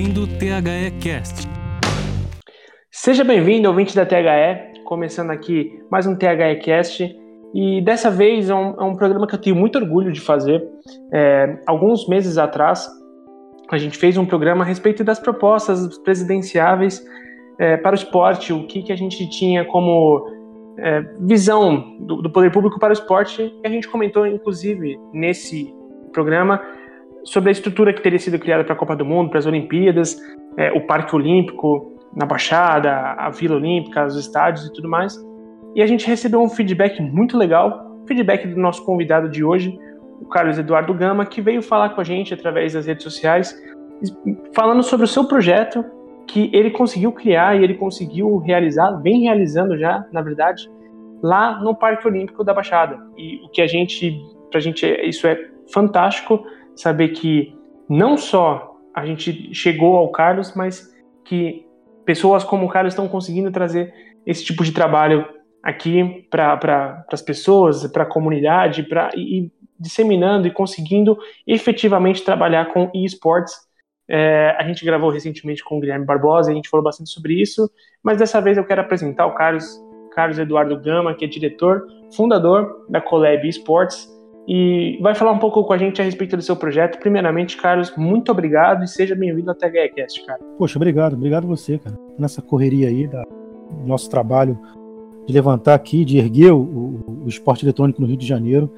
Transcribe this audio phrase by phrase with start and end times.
[0.00, 1.46] ouvindo o THE Cast.
[2.90, 7.14] Seja bem-vindo, ouvinte da THE, começando aqui mais um THE Cast.
[7.54, 10.66] E dessa vez é um, é um programa que eu tenho muito orgulho de fazer.
[11.12, 12.88] É, alguns meses atrás,
[13.70, 17.04] a gente fez um programa a respeito das propostas presidenciáveis
[17.58, 20.26] é, para o esporte, o que, que a gente tinha como
[20.78, 23.54] é, visão do, do, poder público para o esporte.
[23.62, 25.74] E a gente comentou, inclusive, nesse
[26.10, 26.58] programa,
[27.24, 30.16] sobre a estrutura que teria sido criada para a Copa do Mundo, para as Olimpíadas,
[30.56, 35.16] é, o Parque Olímpico na Baixada, a Vila Olímpica, os estádios e tudo mais.
[35.74, 39.78] E a gente recebeu um feedback muito legal, feedback do nosso convidado de hoje,
[40.20, 43.56] o Carlos Eduardo Gama, que veio falar com a gente através das redes sociais,
[44.54, 45.84] falando sobre o seu projeto
[46.26, 50.70] que ele conseguiu criar e ele conseguiu realizar, vem realizando já, na verdade,
[51.22, 52.98] lá no Parque Olímpico da Baixada.
[53.16, 54.16] E o que a gente,
[54.50, 55.38] pra gente, isso é
[55.72, 56.44] fantástico,
[56.80, 57.54] saber que
[57.88, 60.92] não só a gente chegou ao Carlos, mas
[61.24, 61.66] que
[62.04, 63.92] pessoas como o Carlos estão conseguindo trazer
[64.26, 65.26] esse tipo de trabalho
[65.62, 72.24] aqui para pra, as pessoas, para a comunidade, pra, e, e disseminando e conseguindo efetivamente
[72.24, 73.54] trabalhar com esportes.
[74.08, 77.70] É, a gente gravou recentemente com o Guilherme Barbosa, a gente falou bastante sobre isso,
[78.02, 79.64] mas dessa vez eu quero apresentar o Carlos,
[80.12, 81.86] Carlos Eduardo Gama, que é diretor,
[82.16, 84.08] fundador da Colab Esports,
[84.48, 86.98] e vai falar um pouco com a gente a respeito do seu projeto.
[86.98, 90.40] Primeiramente, Carlos, muito obrigado e seja bem-vindo ao THEcast, cara.
[90.58, 91.96] Poxa, obrigado, obrigado você, cara.
[92.18, 94.58] Nessa correria aí da, do nosso trabalho
[95.26, 98.70] de levantar aqui, de erguer o, o, o esporte eletrônico no Rio de Janeiro.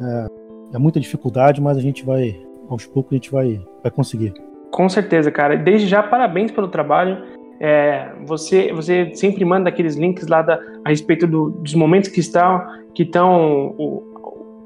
[0.00, 0.26] É,
[0.74, 4.32] é, muita dificuldade, mas a gente vai, aos poucos, a gente vai, vai conseguir.
[4.70, 5.56] Com certeza, cara.
[5.56, 7.18] Desde já, parabéns pelo trabalho.
[7.60, 12.20] É, você, você sempre manda aqueles links lá da, a respeito do, dos momentos que
[12.20, 13.74] estão, que estão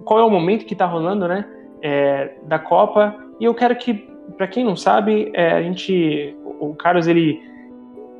[0.07, 1.45] qual é o momento que está rolando, né,
[1.83, 3.15] é, da Copa.
[3.41, 4.09] E eu quero que,
[4.39, 7.43] para quem não sabe, é, a gente, o Carlos ele,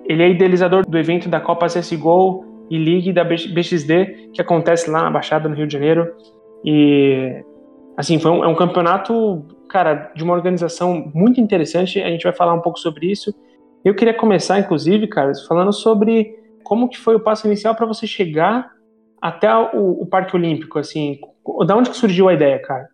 [0.05, 5.05] ele é idealizador do evento da Copa CS:GO e League da BXD que acontece lá
[5.05, 6.13] na Baixada no Rio de Janeiro.
[6.65, 7.45] E
[7.97, 12.03] assim foi um, é um campeonato, cara, de uma organização muito interessante.
[12.03, 13.33] A gente vai falar um pouco sobre isso.
[13.85, 18.09] Eu queria começar, inclusive, Carlos, falando sobre como que foi o passo inicial para você
[18.09, 18.76] chegar
[19.21, 21.19] até o, o Parque Olímpico, assim,
[21.67, 22.89] da onde que surgiu a ideia, cara?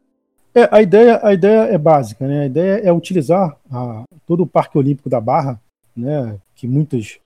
[0.54, 2.42] É, a ideia, a ideia é básica, né?
[2.42, 5.60] A ideia é utilizar a, todo o Parque Olímpico da Barra,
[5.96, 6.36] né?
[6.54, 7.18] Que muitas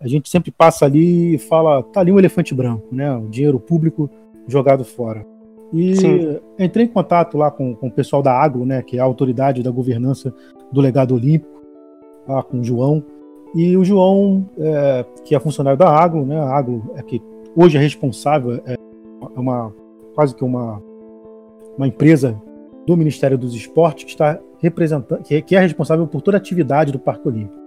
[0.00, 3.14] a gente sempre passa ali e fala, tá ali um elefante branco, né?
[3.14, 4.10] O dinheiro público
[4.46, 5.24] jogado fora.
[5.72, 6.40] E Sim.
[6.58, 8.82] entrei em contato lá com, com o pessoal da Agro, né?
[8.82, 10.34] Que é a autoridade da governança
[10.72, 11.62] do legado olímpico,
[12.26, 13.04] lá com o João.
[13.54, 16.38] E o João, é, que é funcionário da Agro, né?
[16.38, 17.22] A Agro é que
[17.56, 18.76] hoje é responsável, é
[19.36, 19.72] uma
[20.14, 20.82] quase que uma,
[21.76, 22.40] uma empresa
[22.86, 26.40] do Ministério dos Esportes que está representando, que é, que é responsável por toda a
[26.40, 27.58] atividade do Parque Olímpico.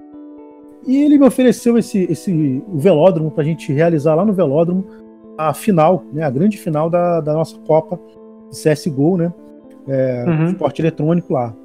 [0.85, 4.85] E ele me ofereceu esse, esse o velódromo para a gente realizar lá no velódromo
[5.37, 7.99] a final, né, a grande final da, da nossa Copa
[8.51, 9.33] CSGO, né,
[9.87, 10.47] é, uhum.
[10.47, 11.55] esporte eletrônico lá.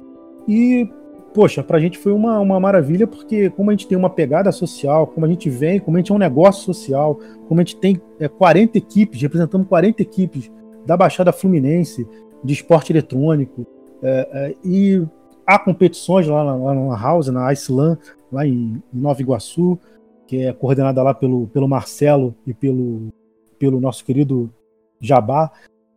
[0.47, 0.89] E,
[1.33, 4.51] poxa, para a gente foi uma, uma maravilha, porque como a gente tem uma pegada
[4.51, 7.77] social, como a gente vem, como a gente é um negócio social, como a gente
[7.77, 10.51] tem é, 40 equipes, representamos 40 equipes
[10.85, 12.07] da Baixada Fluminense
[12.43, 13.65] de esporte eletrônico.
[14.01, 15.05] É, é, e
[15.45, 17.99] há competições lá na, lá na House, na Iceland,
[18.31, 19.79] lá em, em, Nova Iguaçu,
[20.27, 23.11] que é coordenada lá pelo, pelo Marcelo e pelo,
[23.57, 24.49] pelo nosso querido
[24.99, 25.51] Jabá.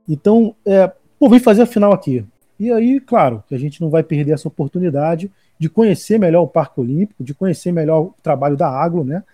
[0.09, 2.25] Então, é, pô, vem fazer a final aqui.
[2.62, 5.28] E aí, claro, que a gente não vai perder essa oportunidade
[5.58, 9.24] de conhecer melhor o Parque Olímpico, de conhecer melhor o trabalho da Agro, né?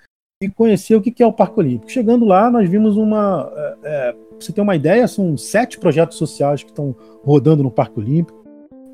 [0.42, 1.92] E conhecer o que é o Parque Olímpico.
[1.92, 3.52] Chegando lá, nós vimos uma.
[3.54, 8.00] É, é você ter uma ideia, são sete projetos sociais que estão rodando no Parque
[8.00, 8.42] Olímpico.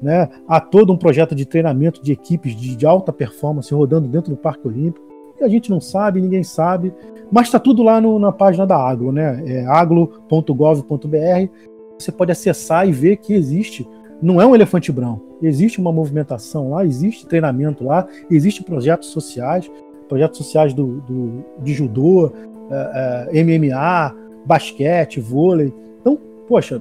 [0.02, 0.28] Né?
[0.48, 4.36] Há todo um projeto de treinamento de equipes de, de alta performance rodando dentro do
[4.36, 5.06] Parque Olímpico.
[5.40, 6.92] E a gente não sabe, ninguém sabe,
[7.30, 9.44] mas está tudo lá no, na página da Aglo, né?
[9.46, 11.48] É aglo.gov.br.
[11.96, 13.88] Você pode acessar e ver que existe.
[14.22, 15.22] Não é um elefante branco.
[15.42, 19.70] Existe uma movimentação lá, existe treinamento lá, existem projetos sociais,
[20.08, 22.32] projetos sociais do, do de judô,
[22.70, 24.14] é, é, MMA,
[24.46, 25.72] basquete, vôlei.
[26.00, 26.18] Então,
[26.48, 26.80] poxa,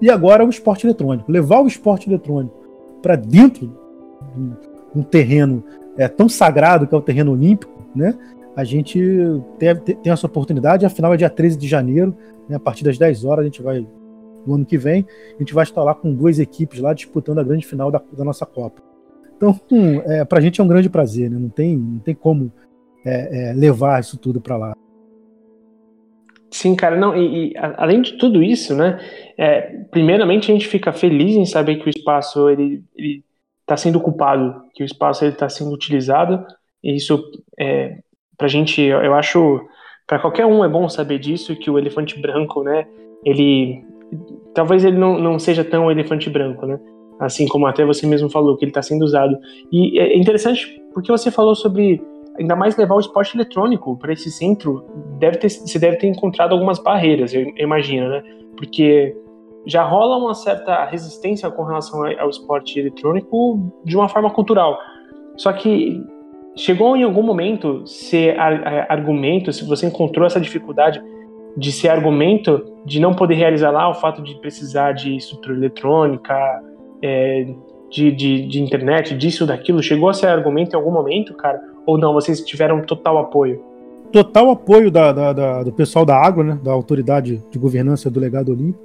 [0.00, 1.30] e agora o esporte eletrônico.
[1.30, 2.54] Levar o esporte eletrônico
[3.02, 3.72] para dentro
[4.34, 5.62] de um terreno
[5.96, 8.16] é, tão sagrado que é o terreno olímpico, né?
[8.56, 9.00] A gente
[9.58, 12.14] tem, tem essa oportunidade, afinal é dia 13 de janeiro,
[12.48, 13.86] né, a partir das 10 horas a gente vai,
[14.46, 15.06] do ano que vem,
[15.36, 18.24] a gente vai estar lá com duas equipes lá disputando a grande final da, da
[18.24, 18.82] nossa Copa.
[19.36, 21.38] Então, hum, é, para a gente é um grande prazer, né?
[21.38, 22.52] não, tem, não tem como
[23.04, 24.76] é, é, levar isso tudo para lá.
[26.50, 28.98] Sim, cara, não, e, e além de tudo isso, né,
[29.38, 29.60] é,
[29.90, 32.82] primeiramente a gente fica feliz em saber que o espaço, ele,
[33.60, 36.44] está sendo ocupado, que o espaço está sendo utilizado,
[36.82, 37.22] e isso
[37.58, 37.98] é,
[38.36, 39.60] para a gente, eu acho,
[40.06, 42.86] para qualquer um é bom saber disso, que o elefante branco, né,
[43.24, 43.84] ele,
[44.54, 46.78] talvez ele não, não seja tão elefante branco, né,
[47.18, 49.36] assim como até você mesmo falou, que ele está sendo usado.
[49.70, 52.02] E é interessante porque você falou sobre
[52.38, 54.84] ainda mais levar o esporte eletrônico para esse centro,
[55.18, 58.22] deve ter, você deve ter encontrado algumas barreiras, eu, imagino, né?
[58.56, 59.14] Porque
[59.66, 64.78] já rola uma certa resistência com relação ao esporte eletrônico de uma forma cultural.
[65.36, 66.02] Só que
[66.56, 68.38] chegou em algum momento ser
[68.88, 71.02] argumento, se você encontrou essa dificuldade
[71.56, 76.34] de ser argumento de não poder realizar lá o fato de precisar de estrutura eletrônica,
[77.02, 77.46] é,
[77.90, 81.60] de, de, de, internet, disso, daquilo, chegou a ser argumento em algum momento, cara?
[81.86, 83.62] Ou não, vocês tiveram total apoio?
[84.12, 88.20] Total apoio da, da, da, do pessoal da água, né, da autoridade de governança do
[88.20, 88.82] legado olímpico,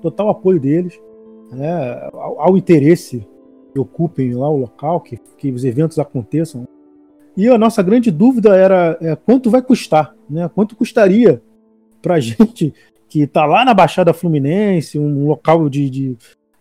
[0.00, 1.00] total apoio deles
[1.52, 3.26] né, ao, ao interesse
[3.72, 6.66] que ocupem lá o local, que, que os eventos aconteçam.
[7.36, 10.48] E a nossa grande dúvida era é, quanto vai custar, né?
[10.54, 11.42] Quanto custaria
[12.04, 12.74] para a gente
[13.08, 16.16] que está lá na Baixada Fluminense, um local de, de,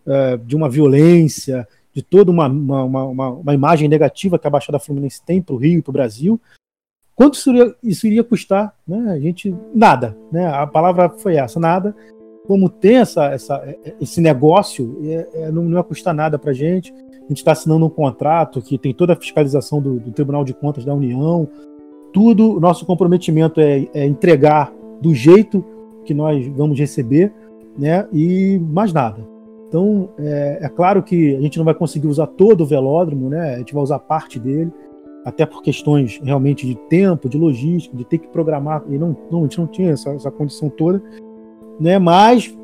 [0.05, 4.79] é, de uma violência, de toda uma, uma, uma, uma, imagem negativa que a Baixada
[4.79, 6.39] Fluminense tem para o Rio e para o Brasil.
[7.15, 8.75] Quanto isso iria, isso iria custar?
[8.87, 9.11] Né?
[9.11, 9.55] A gente.
[9.73, 10.17] Nada.
[10.31, 10.47] Né?
[10.47, 11.95] A palavra foi essa, nada.
[12.47, 16.53] Como tem essa, essa, esse negócio, é, é, não, não ia custar nada para a
[16.53, 16.93] gente.
[16.93, 20.53] A gente está assinando um contrato que tem toda a fiscalização do, do, Tribunal de
[20.53, 21.47] Contas da União.
[22.11, 25.63] Tudo, nosso comprometimento é, é entregar do jeito
[26.05, 27.33] que nós vamos receber,
[27.77, 28.07] né?
[28.13, 29.27] E mais nada.
[29.67, 33.55] Então, é, é, claro que a gente não vai conseguir usar todo o velódromo, né?
[33.55, 34.71] A gente vai usar parte dele,
[35.25, 39.39] até por questões realmente de tempo, de logística, de ter que programar, e não, não
[39.39, 41.03] a gente não tinha essa, essa condição toda,
[41.79, 41.99] né?
[41.99, 42.55] Mas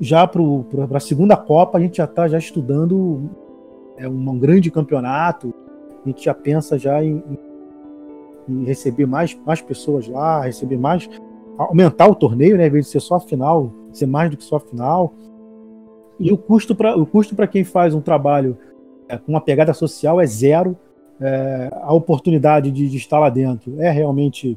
[0.00, 0.42] já para
[0.94, 3.28] a segunda Copa a gente já está já estudando
[3.96, 5.52] é, um, um, grande campeonato,
[6.04, 7.22] a gente já pensa já em,
[8.48, 11.08] em, receber mais, mais pessoas lá, receber mais,
[11.58, 12.66] aumentar o torneio, né?
[12.66, 15.12] Em vez de ser só a final, ser mais do que só a final.
[16.18, 18.56] E o custo para quem faz um trabalho
[19.08, 20.76] é, com uma pegada social é zero.
[21.20, 24.56] É, a oportunidade de, de, estar lá dentro é realmente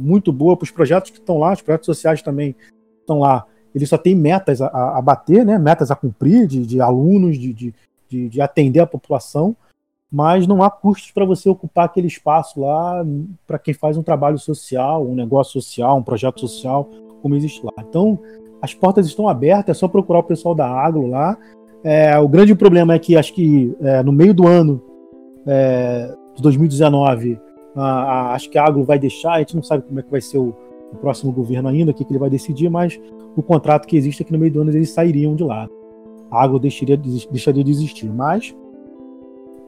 [0.00, 2.56] muito boa para os projetos que estão lá, os projetos sociais também
[3.00, 3.44] estão lá.
[3.74, 5.58] Eles só têm metas a, a bater, né?
[5.58, 9.54] metas a cumprir de, de alunos, de, de, de, atender a população,
[10.10, 13.04] mas não há custos para você ocupar aquele espaço lá
[13.46, 16.88] para quem faz um trabalho social, um negócio social, um projeto social,
[17.20, 17.72] como existe lá.
[17.86, 18.18] Então,
[18.60, 21.36] as portas estão abertas, é só procurar o pessoal da Agro lá.
[21.84, 24.82] É, o grande problema é que acho que é, no meio do ano
[25.46, 27.38] é, de 2019,
[27.76, 30.10] a, a, acho que a Agro vai deixar, a gente não sabe como é que
[30.10, 30.56] vai ser o,
[30.92, 32.98] o próximo governo ainda, o que, que, ele vai decidir, mas
[33.36, 35.68] o contrato que existe é que no meio do ano eles sairiam de lá.
[36.30, 38.10] A Agro deixaria, deixaria de existir.
[38.10, 38.54] Mas,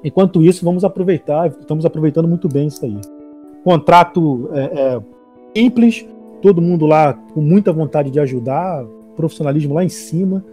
[0.04, 3.00] enquanto isso, vamos aproveitar, estamos aproveitando muito bem isso aí.
[3.64, 5.00] Contrato é, é
[5.56, 6.06] simples,
[6.40, 8.84] todo mundo lá com muita vontade de ajudar,
[9.16, 10.44] profissionalismo lá em cima.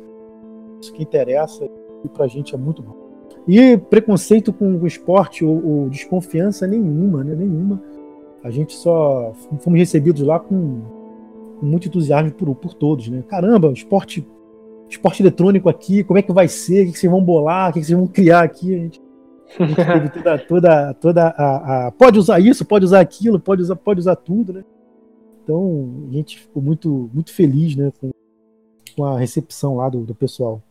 [0.81, 1.67] Isso que interessa
[2.03, 2.95] e pra gente é muito bom.
[3.47, 7.33] E preconceito com o esporte ou, ou desconfiança nenhuma, né?
[7.33, 7.81] Nenhuma.
[8.43, 10.81] A gente só fomos recebidos lá com,
[11.59, 13.23] com muito entusiasmo por, por todos, né?
[13.27, 14.27] Caramba, esporte,
[14.89, 16.87] esporte eletrônico aqui, como é que vai ser?
[16.87, 17.69] O que vocês vão bolar?
[17.69, 18.75] O que vocês vão criar aqui?
[18.75, 19.01] A a gente
[19.55, 23.99] teve toda, toda, toda a, a, Pode usar isso, pode usar aquilo, pode usar, pode
[23.99, 24.63] usar tudo, né?
[25.43, 28.11] Então a gente ficou muito, muito feliz né, com,
[28.95, 30.61] com a recepção lá do, do pessoal.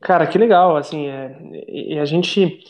[0.00, 1.36] Cara, que legal, assim, é,
[1.66, 2.60] e a gente,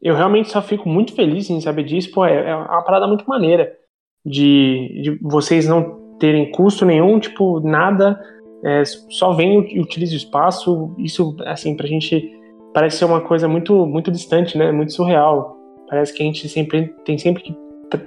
[0.00, 3.28] eu realmente só fico muito feliz em saber disso, pô, é, é uma parada muito
[3.28, 3.76] maneira
[4.24, 8.18] de, de vocês não terem custo nenhum, tipo, nada,
[8.64, 12.39] é, só vem e utiliza o espaço, isso, assim, pra gente
[12.72, 15.56] parece ser uma coisa muito, muito distante, né, muito surreal,
[15.88, 17.54] parece que a gente sempre tem sempre que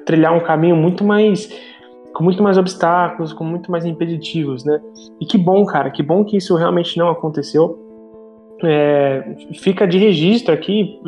[0.05, 1.49] trilhar um caminho muito mais
[2.13, 4.79] com muito mais obstáculos, com muito mais impeditivos, né?
[5.19, 7.79] E que bom, cara, que bom que isso realmente não aconteceu.
[8.63, 10.99] É, fica de registro aqui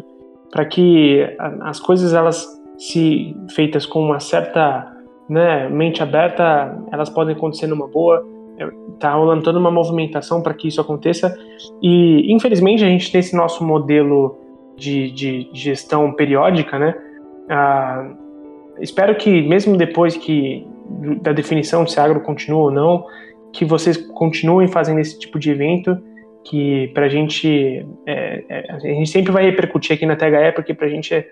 [0.52, 1.24] para que
[1.62, 2.48] as coisas elas
[2.78, 4.92] se feitas com uma certa
[5.30, 8.26] né, mente aberta, elas podem acontecer numa boa.
[8.58, 8.68] É,
[9.00, 11.38] tá rolando toda uma movimentação para que isso aconteça.
[11.82, 14.38] E infelizmente a gente tem esse nosso modelo
[14.78, 16.96] de, de gestão periódica, né?
[17.50, 18.12] Ah,
[18.80, 20.68] espero que mesmo depois que
[21.22, 23.06] da definição se agro continua ou não,
[23.52, 25.98] que vocês continuem fazendo esse tipo de evento,
[26.44, 30.74] que para a gente, é, é, a gente sempre vai repercutir aqui na THE, porque
[30.74, 31.28] para a gente é,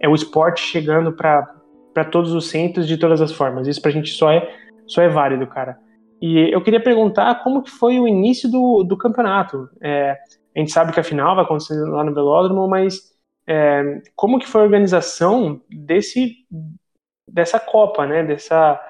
[0.00, 3.66] é, o esporte chegando para todos os centros de todas as formas.
[3.66, 4.48] Isso para a gente só é,
[4.86, 5.78] só é válido, cara.
[6.20, 9.68] E eu queria perguntar como que foi o início do, do campeonato.
[9.80, 10.16] É,
[10.54, 14.46] A gente sabe que a final vai acontecer lá no Velódromo, mas é, como que
[14.46, 16.34] foi a organização desse
[17.26, 18.24] dessa Copa, né?
[18.24, 18.80] Dessa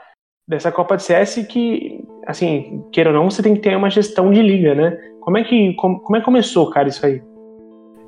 [0.48, 4.30] dessa Copa de CS que, assim, queira ou não, você tem que ter uma gestão
[4.30, 4.98] de liga, né?
[5.20, 7.22] Como é que como, como é que começou, cara, isso aí?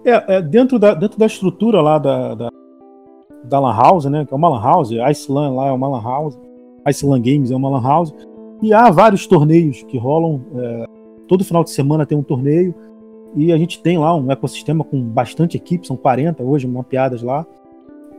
[0.04, 2.48] É, é dentro da dentro da estrutura lá da, da
[3.44, 4.24] da Lan House, né?
[4.24, 6.38] Que é uma Lan House, a Iceland lá é uma Lan House,
[6.88, 8.14] Iceland Games é uma Lan House.
[8.62, 10.40] E há vários torneios que rolam.
[10.54, 10.84] É,
[11.26, 12.74] todo final de semana tem um torneio.
[13.34, 17.46] E a gente tem lá um ecossistema com bastante equipe, são 40 hoje mapeadas lá.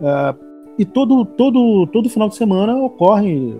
[0.01, 0.35] É,
[0.79, 3.53] e todo, todo, todo final de semana ocorre,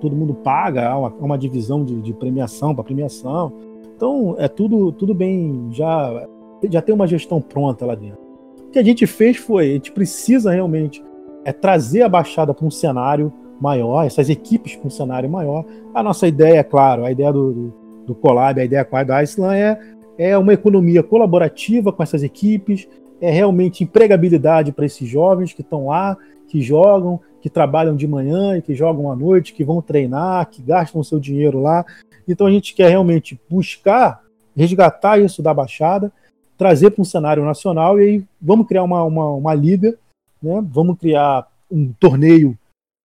[0.00, 3.52] todo mundo paga, há uma, uma divisão de, de premiação para premiação.
[3.96, 6.28] Então é tudo, tudo bem, já,
[6.70, 8.18] já tem uma gestão pronta lá dentro.
[8.66, 11.02] O que a gente fez foi, a gente precisa realmente
[11.44, 15.64] é trazer a Baixada para um cenário maior, essas equipes com um cenário maior.
[15.94, 17.74] A nossa ideia, claro, a ideia do, do,
[18.06, 19.78] do Collab, a ideia com a é,
[20.18, 22.88] é uma economia colaborativa com essas equipes,
[23.20, 26.16] é realmente empregabilidade para esses jovens que estão lá,
[26.48, 30.62] que jogam, que trabalham de manhã e que jogam à noite, que vão treinar, que
[30.62, 31.84] gastam seu dinheiro lá.
[32.28, 34.20] Então a gente quer realmente buscar
[34.56, 36.10] resgatar isso da Baixada,
[36.56, 39.96] trazer para um cenário nacional e aí vamos criar uma, uma, uma liga,
[40.42, 40.64] né?
[40.66, 42.56] vamos criar um torneio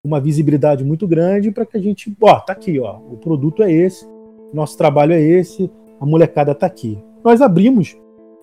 [0.04, 3.72] uma visibilidade muito grande para que a gente, ó, tá aqui, ó, o produto é
[3.72, 4.08] esse,
[4.52, 6.98] nosso trabalho é esse, a molecada tá aqui.
[7.24, 7.96] Nós abrimos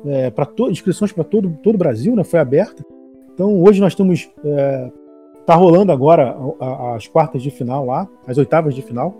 [0.06, 2.22] é, para inscrições para todo todo o Brasil, né?
[2.22, 2.84] Foi aberta.
[3.34, 4.92] Então hoje nós estamos é,
[5.44, 6.36] tá rolando agora
[6.94, 9.14] as quartas de final lá, as oitavas de final.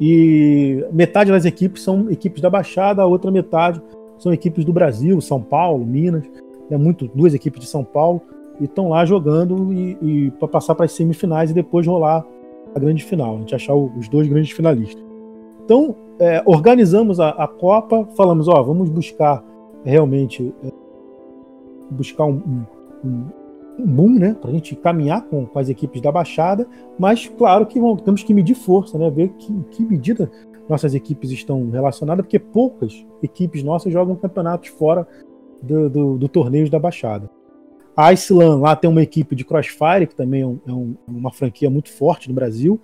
[0.00, 3.82] E metade das equipes são equipes da Baixada, a outra metade
[4.18, 6.24] são equipes do Brasil, São Paulo, Minas,
[6.70, 8.22] é muito duas equipes de São Paulo
[8.60, 12.24] e estão lá jogando e, e para passar para as semifinais e depois rolar
[12.74, 15.02] a grande final, a gente achar os dois grandes finalistas.
[15.64, 19.44] Então, é, organizamos a, a, Copa, falamos, ó, vamos buscar
[19.84, 20.72] realmente é,
[21.90, 22.64] buscar um,
[23.04, 23.24] um,
[23.78, 26.66] um boom, né, para a gente caminhar com, com, as equipes da Baixada,
[26.98, 30.30] mas claro que vamos, temos que medir força, né, ver que, que medida
[30.68, 35.06] nossas equipes estão relacionadas, porque poucas equipes nossas jogam campeonatos fora
[35.62, 37.30] do, do, do torneio da Baixada.
[37.96, 41.32] A Iceland lá tem uma equipe de Crossfire, que também é, um, é, um, uma
[41.32, 42.80] franquia muito forte no Brasil,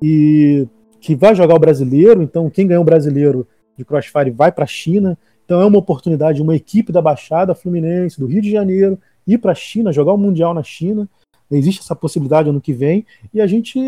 [0.00, 0.66] e
[1.00, 2.22] que vai jogar o brasileiro.
[2.22, 5.18] Então, quem ganhou o brasileiro de Crossfire vai para a China.
[5.44, 9.38] Então, é uma oportunidade de uma equipe da Baixada Fluminense, do Rio de Janeiro, ir
[9.38, 11.08] para a China, jogar o Mundial na China.
[11.50, 13.04] Existe essa possibilidade ano que vem.
[13.34, 13.78] E a gente,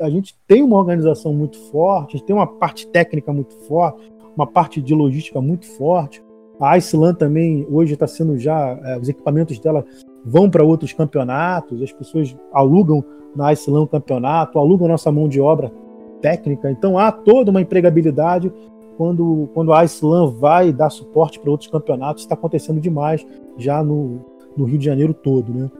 [0.00, 4.82] a gente tem uma organização muito forte, tem uma parte técnica muito forte, uma parte
[4.82, 6.22] de logística muito forte.
[6.60, 9.84] A Iceland também hoje está sendo já, é, os equipamentos dela
[10.28, 13.02] vão para outros campeonatos, as pessoas alugam
[13.34, 15.72] na Iceland o campeonato, alugam nossa mão de obra
[16.20, 16.70] técnica.
[16.70, 18.52] Então há toda uma empregabilidade
[18.96, 22.22] quando, quando a Iceland vai dar suporte para outros campeonatos.
[22.22, 24.20] Está acontecendo demais já no,
[24.56, 25.52] no Rio de Janeiro todo.
[25.52, 25.70] Né?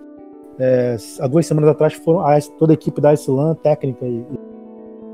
[0.58, 4.24] É, há duas semanas atrás foram a, toda a equipe da Iceland técnica e,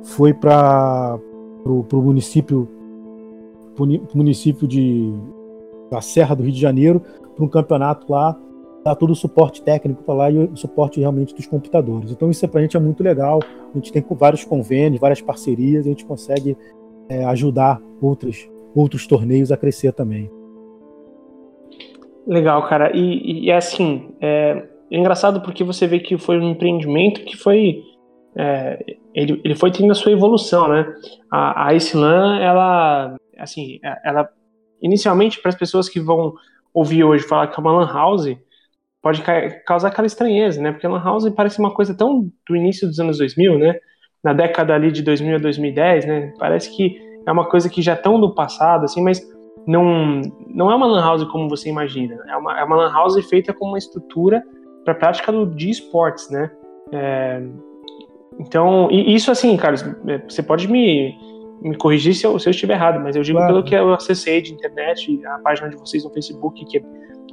[0.05, 1.19] foi para
[1.65, 2.69] o município
[4.15, 5.13] município de
[5.91, 7.01] da Serra do Rio de Janeiro
[7.35, 8.39] para um campeonato lá
[8.85, 12.11] dá todo o suporte técnico para lá e o suporte realmente dos computadores.
[12.11, 13.41] Então isso para a gente é muito legal.
[13.73, 16.57] A gente tem vários convênios, várias parcerias, a gente consegue
[17.09, 20.31] é, ajudar outros, outros torneios a crescer também.
[22.27, 22.95] Legal, cara.
[22.95, 27.39] E, e é assim, é, é, engraçado porque você vê que foi um empreendimento que
[27.39, 27.83] foi
[28.37, 30.93] é, ele, ele foi tendo a sua evolução, né?
[31.31, 34.29] A, a ela, assim, ela
[34.83, 36.35] inicialmente para as pessoas que vão
[36.73, 38.37] ouvir hoje falar que é uma lan house,
[39.05, 39.23] pode
[39.67, 40.73] causar aquela estranheza, né?
[40.73, 43.75] Porque Lan House parece uma coisa tão do início dos anos 2000, né?
[44.25, 46.33] Na década ali de 2000 a 2010, né?
[46.39, 49.21] Parece que é uma coisa que já é tão do passado, assim, mas
[49.67, 52.19] não, não é uma Lan House como você imagina.
[52.27, 54.43] É uma, é uma Lan House feita com uma estrutura
[54.87, 56.51] para prática do, de esportes, né?
[56.91, 57.43] É,
[58.41, 61.15] então, e isso assim, Carlos, é, você pode me,
[61.61, 63.53] me corrigir se eu, se eu estiver errado, mas eu digo claro.
[63.53, 66.83] pelo que eu acessei de internet, a página de vocês no Facebook, que é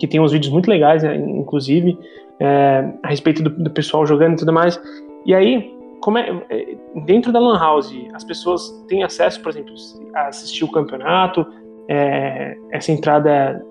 [0.01, 1.95] que tem uns vídeos muito legais, né, inclusive,
[2.39, 4.81] é, a respeito do, do, pessoal jogando e tudo mais.
[5.27, 9.75] E aí, como é, é, dentro da Lan House, as pessoas têm acesso, por exemplo,
[10.15, 11.45] a assistir o campeonato,
[11.87, 13.63] é, essa entrada.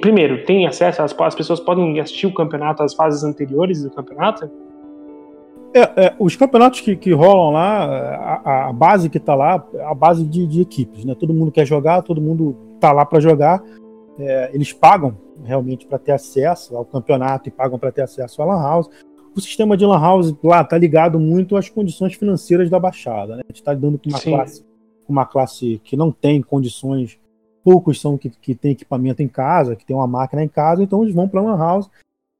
[0.00, 4.48] Primeiro, tem acesso, as, as pessoas podem assistir o campeonato, as fases anteriores do campeonato?
[5.74, 7.84] É, é, os campeonatos que, que rolam lá,
[8.44, 9.54] a, a, base que está lá,
[9.86, 11.16] a base de, de, equipes, né?
[11.18, 13.60] Todo mundo quer jogar, todo mundo está lá para jogar.
[14.18, 18.44] É, eles pagam realmente para ter acesso ao campeonato e pagam para ter acesso à
[18.44, 18.90] Lan House.
[19.34, 23.36] O sistema de Lan House lá está ligado muito às condições financeiras da Baixada.
[23.36, 23.42] Né?
[23.44, 24.64] A gente está lidando com uma classe,
[25.08, 27.18] uma classe que não tem condições
[27.64, 31.02] poucos são que, que têm equipamento em casa, que tem uma máquina em casa, então
[31.02, 31.90] eles vão para a Lan House.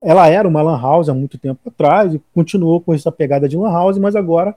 [0.02, 3.56] Ela era uma Lan House há muito tempo atrás e continuou com essa pegada de
[3.56, 4.54] Lan House, mas agora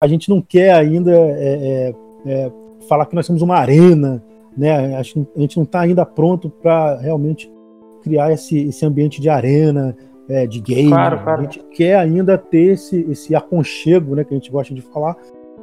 [0.00, 1.94] a gente não quer ainda é, é,
[2.26, 2.52] é,
[2.88, 4.22] falar que nós somos uma arena,
[4.56, 4.96] né?
[4.96, 7.52] Acho que a gente não está ainda pronto para realmente
[8.02, 9.96] criar esse, esse ambiente de arena,
[10.28, 10.88] é, de game.
[10.88, 11.40] Claro, claro.
[11.40, 15.16] A gente quer ainda ter esse, esse aconchego, né, que a gente gosta de falar,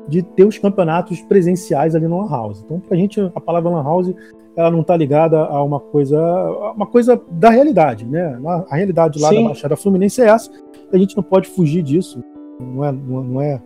[0.08, 2.62] de ter os campeonatos presenciais ali no Lan House.
[2.64, 4.14] Então, para a gente, a palavra Lan House
[4.56, 6.22] ela não está ligada a uma coisa,
[6.76, 8.40] uma coisa da realidade, né?
[8.70, 9.42] A realidade lá Sim.
[9.42, 10.52] da Baixada Fluminense é essa.
[10.92, 12.24] A gente não pode fugir disso.
[12.60, 13.62] Não é, não é,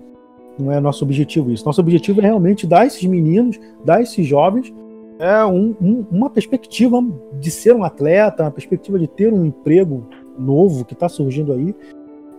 [0.58, 1.66] não é nosso objetivo isso.
[1.66, 4.74] Nosso objetivo é realmente dar esses meninos, dar esses jovens
[5.20, 7.04] é um, um, uma perspectiva
[7.40, 10.08] de ser um atleta, uma perspectiva de ter um emprego
[10.38, 11.76] novo que está surgindo aí.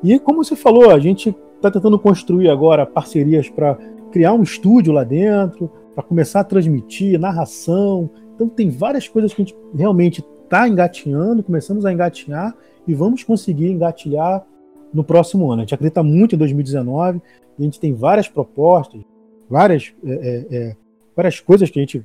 [0.03, 3.77] E como você falou, a gente está tentando construir agora parcerias para
[4.13, 8.09] criar um estúdio lá dentro, para começar a transmitir narração.
[8.35, 12.55] Então tem várias coisas que a gente realmente está engatinhando, começamos a engatinhar
[12.87, 14.47] e vamos conseguir engatilhar
[14.95, 15.63] no próximo ano.
[15.63, 17.21] A gente acredita muito em 2019,
[17.59, 19.03] a gente tem várias propostas,
[19.51, 20.77] várias, é, é, é
[21.15, 22.05] várias coisas que a gente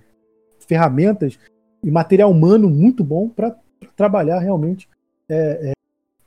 [0.64, 1.38] ferramentas
[1.84, 3.56] e material humano muito bom para
[3.96, 4.90] trabalhar realmente
[5.30, 5.74] é, é,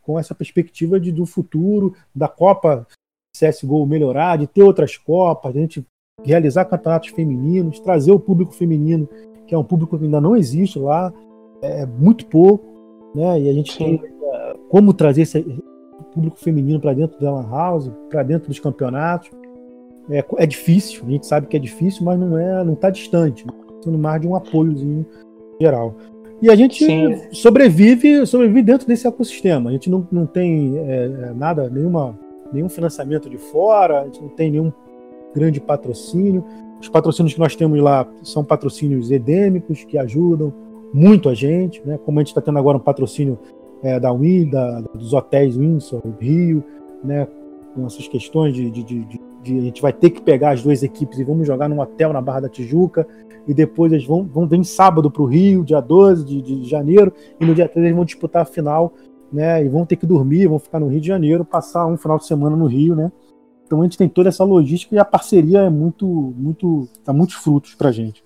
[0.02, 2.86] com essa perspectiva de, do futuro, da Copa
[3.36, 5.86] CSGO melhorar, de ter outras Copas, a gente
[6.24, 9.08] realizar campeonatos femininos, trazer o público feminino,
[9.46, 11.12] que é um público que ainda não existe lá,
[11.62, 12.64] é muito pouco,
[13.14, 13.40] né?
[13.40, 13.98] E a gente Sim.
[13.98, 15.42] tem é, como trazer esse
[16.12, 19.30] público feminino para dentro da Lan House, para dentro dos campeonatos.
[20.08, 23.46] É, é, difícil, a gente sabe que é difícil, mas não é, não está distante.
[23.46, 23.52] Né?
[23.86, 25.06] Precisando mais de um apoiozinho
[25.60, 25.94] geral.
[26.42, 27.18] E a gente Sim.
[27.32, 29.70] sobrevive, sobrevive dentro desse ecossistema.
[29.70, 32.18] A gente não, não tem é, é, nada, nenhuma,
[32.52, 34.70] nenhum financiamento de fora, a gente não tem nenhum
[35.34, 36.44] grande patrocínio.
[36.80, 40.52] Os patrocínios que nós temos lá são patrocínios endêmicos que ajudam
[40.92, 41.98] muito a gente, né?
[42.04, 43.38] Como a gente está tendo agora um patrocínio
[43.82, 46.62] é, da Win, da, dos hotéis Windsor, Rio,
[47.02, 47.26] né?
[47.74, 49.04] Com essas questões de, de, de,
[49.42, 52.12] de, a gente vai ter que pegar as duas equipes e vamos jogar num hotel
[52.12, 53.06] na Barra da Tijuca
[53.46, 57.12] e depois eles vão, vão vir sábado para o Rio, dia 12 de, de janeiro,
[57.40, 58.92] e no dia 3 eles vão disputar a final,
[59.32, 59.64] né?
[59.64, 62.26] E vão ter que dormir, vão ficar no Rio de Janeiro, passar um final de
[62.26, 63.10] semana no Rio, né?
[63.64, 67.36] Então a gente tem toda essa logística e a parceria é muito, muito, dá muitos
[67.36, 68.24] frutos pra gente.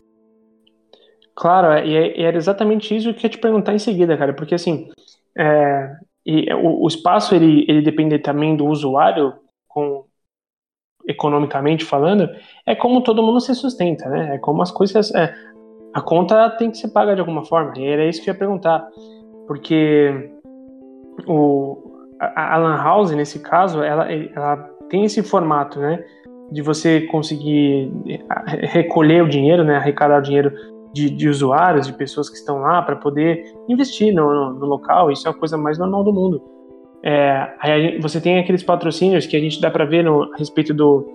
[1.34, 4.54] Claro, é, e era exatamente isso que eu ia te perguntar em seguida, cara, porque
[4.54, 4.88] assim,
[5.36, 5.90] é,
[6.24, 9.32] e o, o, espaço ele, ele depende também do usuário,
[9.66, 10.04] com
[11.10, 12.28] economicamente falando,
[12.66, 14.36] é como todo mundo se sustenta, né?
[14.36, 15.12] É como as coisas.
[15.14, 15.34] É,
[15.92, 17.72] a conta tem que ser paga de alguma forma.
[17.76, 18.86] E era isso que eu ia perguntar.
[19.46, 20.30] Porque
[21.26, 21.76] o,
[22.20, 24.56] a, Lan House, nesse caso, ela, ela
[24.88, 26.04] tem esse formato, né?
[26.52, 27.92] De você conseguir
[28.72, 29.76] recolher o dinheiro, né?
[29.76, 30.52] Arrecadar o dinheiro
[30.92, 35.10] de, de usuários, de pessoas que estão lá para poder investir no, no, no, local.
[35.10, 36.42] Isso é a coisa mais normal do mundo.
[37.02, 41.06] É, você tem aqueles patrocínios que a gente dá para ver no, a respeito do,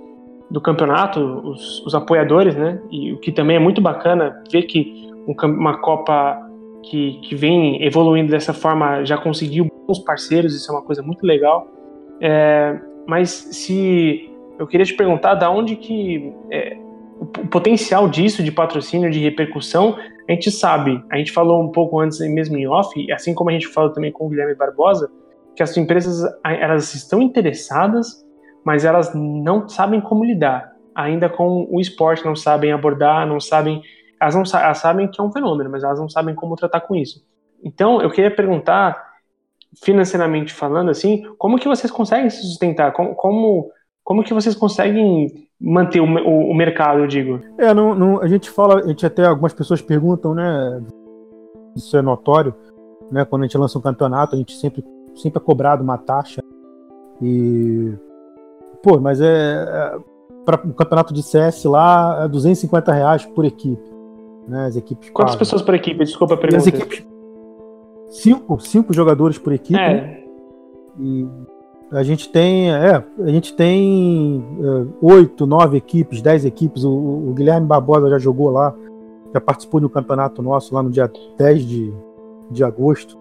[0.49, 2.81] do campeonato, os, os, apoiadores, né?
[2.91, 6.41] E o que também é muito bacana ver que um, uma Copa
[6.83, 11.23] que, que vem evoluindo dessa forma já conseguiu bons parceiros, isso é uma coisa muito
[11.23, 11.67] legal.
[12.19, 16.77] É, mas se eu queria te perguntar, da onde que é,
[17.19, 19.95] o potencial disso de patrocínio, de repercussão,
[20.27, 21.03] a gente sabe.
[21.11, 24.11] A gente falou um pouco antes mesmo em off, assim como a gente falou também
[24.11, 25.11] com o Guilherme Barbosa
[25.55, 28.25] que as empresas elas estão interessadas,
[28.63, 33.81] mas elas não sabem como lidar ainda com o esporte, não sabem abordar, não sabem,
[34.19, 36.95] elas não elas sabem que é um fenômeno, mas elas não sabem como tratar com
[36.95, 37.21] isso.
[37.61, 39.13] Então, eu queria perguntar,
[39.83, 42.93] financeiramente falando, assim, como que vocês conseguem se sustentar?
[42.93, 43.71] Como, como,
[44.03, 47.41] como que vocês conseguem manter o, o, o mercado, eu digo?
[47.57, 50.81] É, não, não, a gente fala, a gente até algumas pessoas perguntam, né?
[51.75, 52.55] Isso é notório,
[53.11, 53.25] né?
[53.25, 54.81] Quando a gente lança um campeonato, a gente sempre
[55.15, 56.41] sempre é cobrado uma taxa.
[57.21, 57.93] E.
[58.83, 59.25] Pô, mas é.
[59.25, 59.97] é
[60.45, 63.83] para o um campeonato de CS lá, é 250 reais por equipe.
[64.47, 65.39] Né, as equipes Quantas pagam.
[65.39, 66.05] pessoas por equipe?
[66.05, 66.57] Desculpa a pergunta.
[66.57, 67.03] As equipes,
[68.09, 69.79] cinco, cinco jogadores por equipe.
[69.79, 69.93] É.
[69.93, 70.23] Né?
[70.99, 71.27] E
[71.91, 76.83] a gente tem, é, a gente tem é, oito, nove equipes, dez equipes.
[76.83, 78.73] O, o, Guilherme Barbosa já jogou lá,
[79.33, 81.93] já participou de um campeonato nosso lá no dia 10 de,
[82.51, 83.17] de agosto.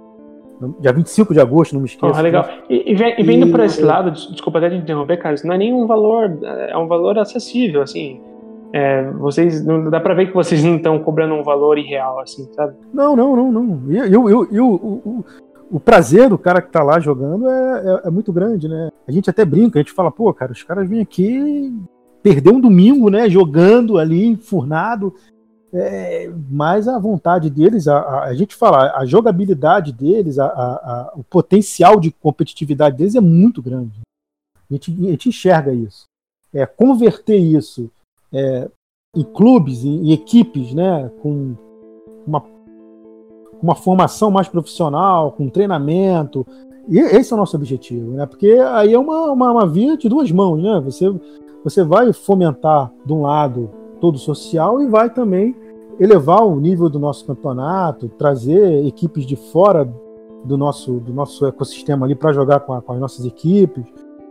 [0.80, 2.18] Dia 25 de agosto, não me esqueço.
[2.18, 2.46] Oh, legal.
[2.68, 5.54] E, e, vem, e vendo por esse lado, desculpa até te interromper, cara, isso não
[5.54, 8.20] é nenhum valor, é um valor acessível, assim.
[8.72, 12.48] É, vocês não dá para ver que vocês não estão cobrando um valor irreal, assim,
[12.52, 12.74] sabe?
[12.92, 13.92] Não, não, não, não.
[13.92, 15.24] Eu, eu, eu, o,
[15.70, 18.90] o prazer do cara que tá lá jogando é, é, é, muito grande, né?
[19.06, 21.72] A gente até brinca, a gente fala, pô, cara, os caras vêm aqui
[22.22, 23.28] perder um domingo, né?
[23.28, 25.14] Jogando ali, enfurnado,
[25.76, 31.12] é, mas a vontade deles, a, a, a, gente fala, a jogabilidade deles, a, a,
[31.16, 34.00] o potencial de competitividade deles é muito grande.
[34.70, 36.04] A gente, a gente enxerga isso.
[36.52, 37.90] É, converter isso
[38.32, 38.70] é,
[39.16, 41.56] em clubes, em, em, equipes, né, com
[42.24, 42.44] uma,
[43.60, 46.46] uma formação mais profissional, com treinamento,
[46.88, 48.26] e esse é o nosso objetivo, né?
[48.26, 50.80] Porque aí é uma, uma, uma via de duas mãos, né?
[50.84, 51.12] Você,
[51.64, 55.56] você vai fomentar, de um lado, todo social e vai também
[55.98, 59.88] elevar o nível do nosso campeonato, trazer equipes de fora
[60.44, 63.84] do nosso, do nosso ecossistema ali para jogar com, a, com, as nossas equipes.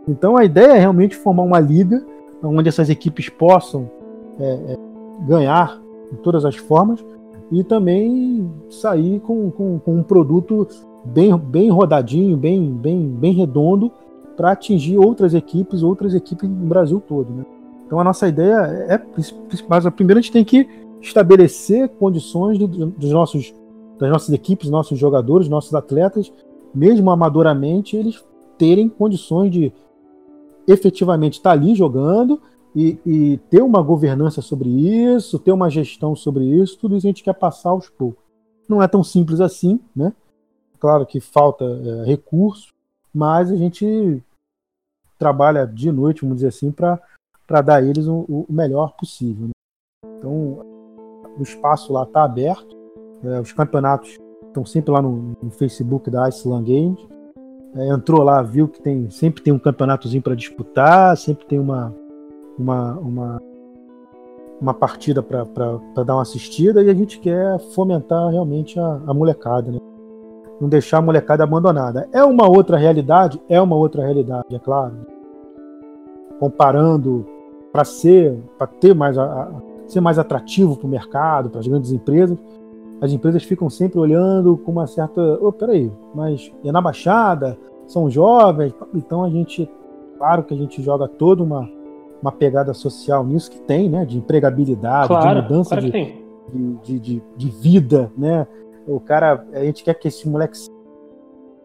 [0.06, 2.04] Então a ideia é realmente formar uma liga
[2.42, 3.90] onde essas equipes possam
[4.38, 4.78] é, é,
[5.26, 7.04] ganhar de todas as formas
[7.50, 10.66] e também sair com, com, com um produto
[11.04, 13.90] bem, bem rodadinho, bem, bem, bem redondo
[14.36, 17.32] para atingir outras equipes, outras equipes no Brasil todo.
[17.32, 17.44] Né?
[17.86, 18.56] Então a nossa ideia
[18.88, 19.00] é,
[19.68, 20.68] mas primeiro a gente tem que
[21.04, 23.54] estabelecer condições do, dos nossos,
[23.98, 26.32] das nossas equipes, nossos jogadores, nossos atletas,
[26.74, 28.24] mesmo amadoramente, eles
[28.58, 29.72] terem condições de
[30.66, 32.40] efetivamente estar ali jogando
[32.74, 37.10] e, e, ter uma governança sobre isso, ter uma gestão sobre isso, tudo isso a
[37.10, 38.24] gente quer passar aos poucos.
[38.68, 40.12] Não é tão simples assim, né?
[40.80, 42.72] Claro que falta é, recurso,
[43.14, 44.22] mas a gente
[45.18, 49.46] trabalha dia e noite, vamos dizer assim, para dar a eles o, o melhor possível.
[49.46, 49.52] Né?
[50.18, 50.73] Então,
[51.38, 52.76] o espaço lá está aberto.
[53.22, 57.08] É, os campeonatos estão sempre lá no, no Facebook da Iceland Games.
[57.76, 61.94] É, entrou lá, viu que tem sempre tem um campeonatozinho para disputar, sempre tem uma,
[62.58, 63.42] uma, uma,
[64.60, 69.72] uma partida para dar uma assistida e a gente quer fomentar realmente a, a molecada,
[69.72, 69.78] né?
[70.60, 72.08] não deixar a molecada abandonada.
[72.12, 73.40] É uma outra realidade?
[73.48, 74.94] É uma outra realidade, é claro.
[76.38, 77.26] Comparando
[77.72, 81.66] para ser, para ter mais a, a ser mais atrativo para o mercado, para as
[81.66, 82.38] grandes empresas,
[83.00, 85.20] as empresas ficam sempre olhando com uma certa.
[85.40, 89.70] Oh, peraí, mas é na Baixada, são jovens, então a gente,
[90.16, 91.68] claro que a gente joga toda uma,
[92.22, 94.04] uma pegada social nisso que tem, né?
[94.04, 96.14] De empregabilidade, claro, de mudança claro de,
[96.82, 98.46] de, de, de, vida, né?
[98.86, 100.70] O cara, a gente quer que esses moleques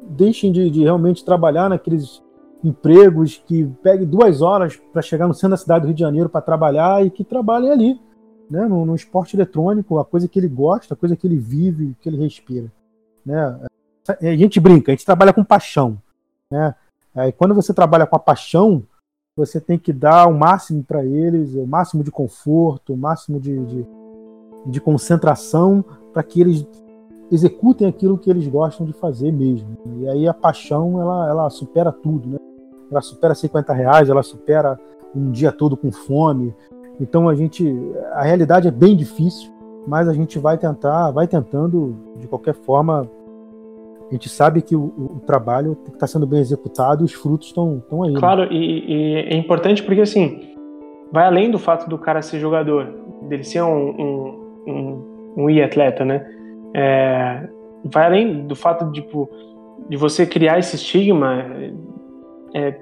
[0.02, 2.22] deixem de, de realmente trabalhar naqueles
[2.64, 6.30] empregos que peguem duas horas para chegar no centro da cidade do Rio de Janeiro
[6.30, 8.09] para trabalhar e que trabalhem ali
[8.50, 11.96] né, no, no, esporte eletrônico, a coisa que ele gosta, a coisa que ele vive,
[12.02, 12.72] que ele respira.
[13.26, 13.60] Né?
[14.08, 16.02] A gente brinca, a gente trabalha com paixão.
[16.50, 16.74] Né?
[17.14, 18.84] Aí, quando você trabalha com a paixão,
[19.36, 23.58] você tem que dar o máximo para eles, o máximo de conforto, o máximo de,
[23.66, 23.88] de,
[24.66, 26.68] de concentração para que eles
[27.32, 29.78] executem aquilo que eles gostam de fazer mesmo.
[30.00, 32.38] E aí a paixão ela, ela supera tudo, né?
[32.92, 34.80] Ela supera 50 reais, ela supera
[35.16, 36.56] um dia todo com fome,
[37.00, 37.66] então a gente,
[38.14, 39.52] a realidade é bem difícil,
[39.88, 43.10] mas a gente vai tentar, vai tentando de qualquer forma.
[44.08, 48.12] A gente sabe que o, o trabalho está sendo bem executado os frutos estão aí.
[48.12, 48.20] Né?
[48.20, 50.50] Claro, e, e, é importante porque assim
[51.12, 52.88] vai além do fato do cara ser jogador,
[53.24, 56.26] dele ser um, um, um, um e-atleta, né?
[56.74, 57.48] É,
[57.86, 59.30] vai além do fato de, tipo,
[59.90, 61.46] de você criar esse estigma
[62.54, 62.76] é,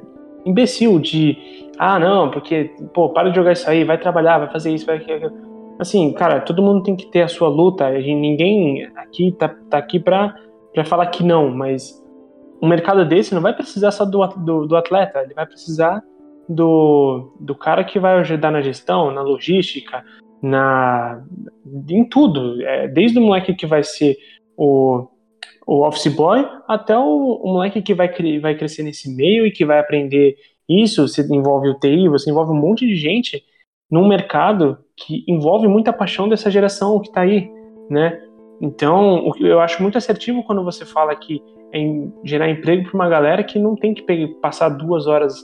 [0.45, 1.37] imbecil de
[1.77, 4.97] ah, não, porque, pô, para de jogar isso aí, vai trabalhar, vai fazer isso, vai
[4.97, 5.31] aquilo.
[5.79, 7.89] Assim, cara, todo mundo tem que ter a sua luta.
[7.91, 10.35] ninguém aqui tá, tá aqui pra,
[10.73, 12.03] pra falar que não, mas
[12.61, 16.01] um mercado desse não vai precisar só do, do, do atleta, ele vai precisar
[16.49, 20.03] do, do cara que vai ajudar na gestão, na logística,
[20.41, 21.21] na
[21.89, 22.61] em tudo.
[22.63, 24.17] É, desde o moleque que vai ser
[24.55, 25.07] o,
[25.67, 28.11] o office boy até o, o moleque que vai,
[28.41, 30.35] vai crescer nesse meio e que vai aprender
[30.67, 33.43] isso você envolve o TI, você envolve um monte de gente
[33.89, 37.49] num mercado que envolve muita paixão dessa geração que está aí,
[37.89, 38.21] né?
[38.59, 43.09] Então, eu acho muito assertivo quando você fala que é em gerar emprego para uma
[43.09, 45.35] galera que não tem que passar duas horas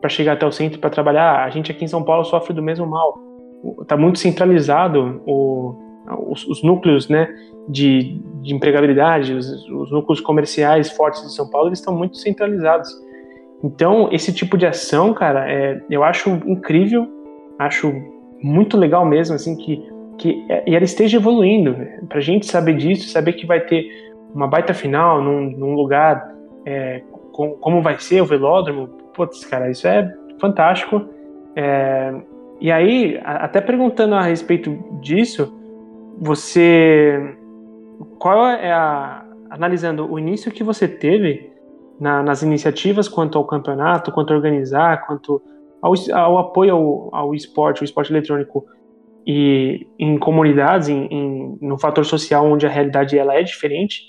[0.00, 1.44] para chegar até o centro para trabalhar.
[1.44, 3.18] A gente aqui em São Paulo sofre do mesmo mal.
[3.80, 5.74] Está muito centralizado o,
[6.30, 7.28] os, os, núcleos, né,
[7.68, 12.88] de, de empregabilidade, os, os núcleos comerciais fortes de São Paulo, eles estão muito centralizados.
[13.64, 17.08] Então, esse tipo de ação, cara, é, eu acho incrível,
[17.58, 17.90] acho
[18.42, 19.82] muito legal mesmo, assim, que,
[20.18, 21.74] que é, ela esteja evoluindo.
[22.10, 23.86] Pra gente saber disso, saber que vai ter
[24.34, 26.30] uma baita final num, num lugar
[26.66, 31.02] é, com, como vai ser o velódromo, putz, cara, isso é fantástico.
[31.56, 32.12] É,
[32.60, 35.58] e aí, até perguntando a respeito disso,
[36.18, 37.34] você.
[38.18, 39.24] Qual é a.
[39.48, 41.53] Analisando o início que você teve
[42.00, 45.42] na, nas iniciativas quanto ao campeonato, quanto a organizar, quanto
[45.80, 48.66] ao, ao apoio ao, ao esporte, o esporte eletrônico
[49.26, 54.02] e em comunidades, em, em, no fator social onde a realidade ela é diferente,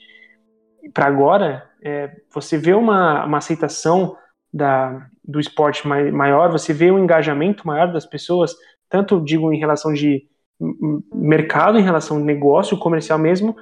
[0.94, 4.16] para agora, é, você vê uma, uma aceitação
[4.54, 8.56] da, do esporte maior, você vê um engajamento maior das pessoas,
[8.90, 10.28] tanto digo em relação de
[11.14, 13.56] mercado, em relação de negócio comercial mesmo,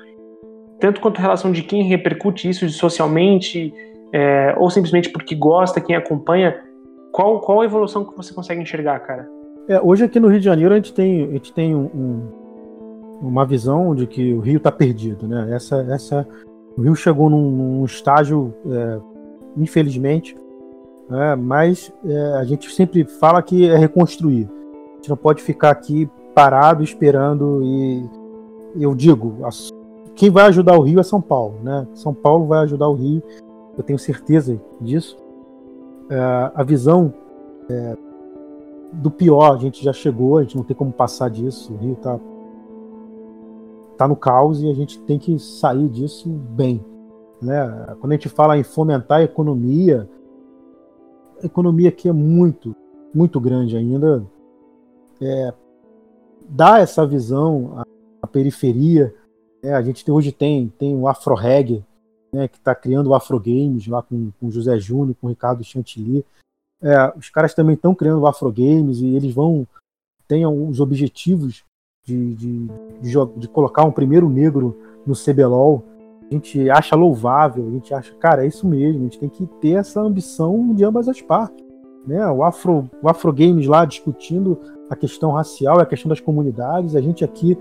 [0.80, 3.74] tanto quanto em relação de quem repercute isso socialmente,
[4.14, 6.62] é, ou simplesmente porque gosta, quem acompanha.
[7.12, 9.28] Qual, qual a evolução que você consegue enxergar, cara?
[9.68, 13.28] É, hoje aqui no Rio de Janeiro a gente tem, a gente tem um, um,
[13.28, 15.50] uma visão de que o Rio está perdido, né?
[15.52, 16.28] Essa, essa,
[16.78, 19.00] o Rio chegou num, num estágio, é,
[19.58, 20.36] infelizmente,
[21.12, 21.92] é, mas
[22.40, 24.50] a gente sempre fala que é reconstruir.
[24.94, 28.10] A gente não pode ficar aqui parado esperando e
[28.76, 29.50] eu digo, a,
[30.16, 31.88] quem vai ajudar o Rio é São Paulo, né?
[31.94, 33.22] São Paulo vai ajudar o Rio,
[33.78, 35.18] eu tenho certeza disso.
[36.10, 36.18] É,
[36.54, 37.14] a visão
[37.70, 37.98] é,
[38.94, 41.74] do pior a gente já chegou, a gente não tem como passar disso.
[41.74, 42.20] O Rio tá,
[43.98, 46.84] tá no caos e a gente tem que sair disso bem.
[47.42, 47.96] Né?
[48.00, 50.10] Quando a gente fala em fomentar a economia,
[51.42, 52.76] a economia aqui é muito,
[53.14, 54.26] muito grande ainda.
[55.22, 55.54] É,
[56.48, 57.84] dá essa visão à,
[58.22, 59.14] à periferia.
[59.62, 59.74] Né?
[59.74, 61.84] A gente hoje tem, tem o Afro Reggae,
[62.34, 66.26] né, que está criando o Afro Games lá com, com José Júnior, com Ricardo Chantilly.
[66.82, 69.68] É, os caras também estão criando o Afro Games e eles vão
[70.28, 71.64] têm os objetivos
[72.06, 72.68] de, de,
[73.02, 75.84] de, de, colocar um primeiro negro no CBLOL.
[76.30, 79.46] A gente acha louvável, a gente acha, cara, é isso mesmo, a gente tem que
[79.62, 81.64] ter essa ambição de ambas as partes.
[82.08, 82.26] Né?
[82.28, 87.02] O, Afro, o Afro Games lá discutindo a questão racial, a questão das comunidades, a
[87.02, 87.58] gente aqui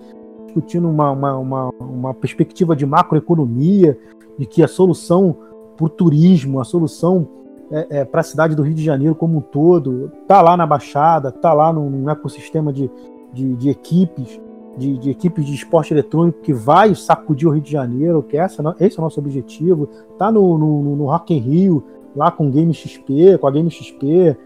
[0.46, 3.98] discutindo uma, uma, uma, uma perspectiva de macroeconomia,
[4.38, 5.36] de que a solução
[5.76, 7.28] para o turismo, a solução
[7.70, 10.66] é, é, para a cidade do Rio de Janeiro como um todo, tá lá na
[10.66, 12.90] Baixada, tá lá num, num ecossistema de,
[13.32, 14.40] de, de equipes,
[14.76, 18.62] de, de, equipes de esporte eletrônico que vai sacudir o Rio de Janeiro, que essa,
[18.78, 22.72] esse é o nosso objetivo, tá no, no, no Rock in Rio, lá com Game
[22.72, 24.36] XP, com a Game XP,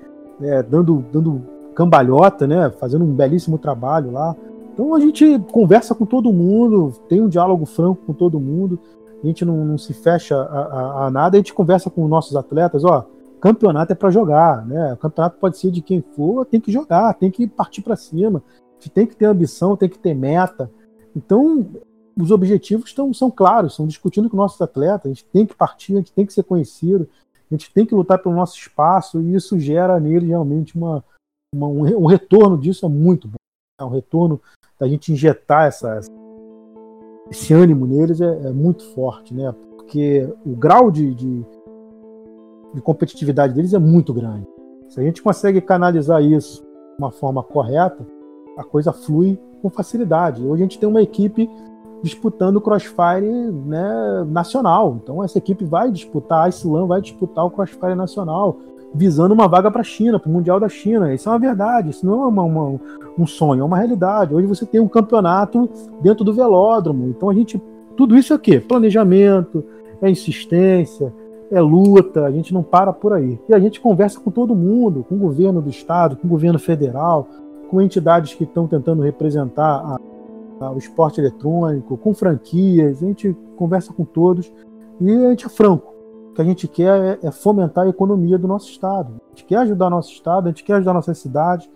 [0.40, 1.42] é, dando, dando
[1.75, 4.37] cambalhota, né, fazendo um belíssimo trabalho lá.
[4.72, 8.79] Então a gente conversa com todo mundo, tem um diálogo franco com todo mundo,
[9.27, 12.37] a gente não, não se fecha a, a, a, nada, a gente conversa com nossos
[12.37, 13.09] atletas, ó,
[13.41, 14.93] campeonato é para jogar, né?
[14.93, 18.43] O campeonato pode ser de quem for, tem que jogar, tem que partir para cima,
[18.95, 20.71] tem que ter ambição, tem que ter meta.
[21.15, 21.67] Então,
[22.19, 25.97] os objetivos são claros, são discutindo com nossos atletas, a gente tem que partir, a
[25.97, 27.09] gente tem que ser conhecido,
[27.51, 31.05] a gente tem que lutar pelo nosso espaço, e isso gera nele realmente uma,
[31.55, 33.37] uma um, retorno disso é muito bom.
[33.79, 34.41] É um retorno
[34.79, 36.01] da gente injetar essa,
[37.31, 39.55] esse ânimo neles é, é, muito forte, né?
[39.77, 41.45] Porque o grau de, de
[42.77, 44.47] de competitividade deles é muito grande.
[44.89, 48.07] Se a gente consegue canalizar isso de uma forma correta,
[48.57, 50.43] a coisa flui com facilidade.
[50.43, 51.51] Hoje a gente tem uma equipe
[52.03, 54.99] disputando o Crossfire né, nacional.
[55.03, 58.59] Então essa equipe vai disputar, a Islam vai disputar o Crossfire nacional,
[58.95, 61.12] visando uma vaga para a China, para o Mundial da China.
[61.15, 62.81] Isso é uma verdade, isso não é uma, uma,
[63.18, 64.35] um sonho, é uma realidade.
[64.35, 65.68] Hoje você tem um campeonato
[66.00, 67.09] dentro do velódromo.
[67.09, 67.61] Então a gente.
[67.96, 68.61] Tudo isso é o quê?
[68.61, 69.64] Planejamento,
[70.02, 71.12] é insistência,
[71.50, 73.38] é luta, a gente não para por aí.
[73.48, 76.59] E a gente conversa com todo mundo, com o governo do estado, com o governo
[76.59, 77.26] federal,
[77.70, 79.98] com entidades que estão tentando representar
[80.61, 84.52] a, a, o esporte eletrônico, com franquias, a gente conversa com todos
[85.00, 85.94] e a gente é franco.
[86.31, 89.20] O que a gente quer é, é fomentar a economia do nosso estado.
[89.26, 91.70] A gente quer ajudar nosso estado, a gente quer ajudar nossa cidade,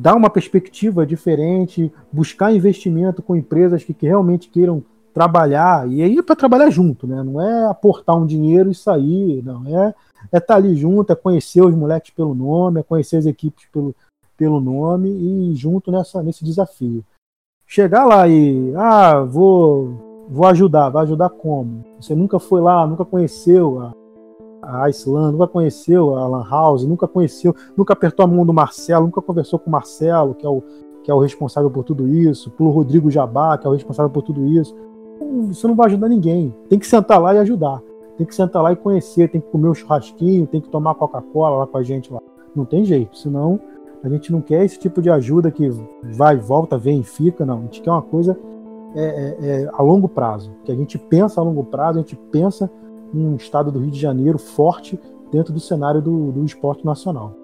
[0.00, 4.82] dar uma perspectiva diferente, buscar investimento com empresas que, que realmente queiram
[5.12, 7.22] trabalhar, e aí é para trabalhar junto, né?
[7.22, 9.66] Não é aportar um dinheiro e sair, não.
[9.66, 9.94] É
[10.32, 13.66] é estar tá ali junto, é conhecer os moleques pelo nome, é conhecer as equipes
[13.72, 13.94] pelo,
[14.36, 17.04] pelo nome e junto nessa, nesse desafio.
[17.66, 21.84] Chegar lá e, ah, vou, vou ajudar, vai ajudar como?
[22.00, 23.94] Você nunca foi lá, nunca conheceu a,
[24.62, 29.06] a Iceland, nunca conheceu a Lan House, nunca conheceu, nunca apertou a mão do Marcelo,
[29.06, 30.62] nunca conversou com o Marcelo, que é o,
[31.02, 34.22] que é o responsável por tudo isso, pelo Rodrigo Jabá, que é o responsável por
[34.22, 34.74] tudo isso
[35.48, 36.54] você não vai ajudar ninguém.
[36.68, 37.80] Tem que sentar lá e ajudar.
[38.16, 41.58] Tem que sentar lá e conhecer, tem que comer um churrasquinho, tem que tomar Coca-Cola
[41.58, 42.20] lá com a gente lá.
[42.54, 43.60] Não tem jeito, senão
[44.02, 45.68] a gente não quer esse tipo de ajuda que
[46.02, 47.58] vai, volta, vem e fica, não.
[47.58, 48.38] A gente quer uma coisa
[48.94, 52.16] é, é, é, a longo prazo, que a gente pensa a longo prazo, a gente
[52.30, 52.70] pensa
[53.12, 54.98] num estado do Rio de Janeiro forte
[55.32, 57.34] dentro do cenário do, do esporte nacional.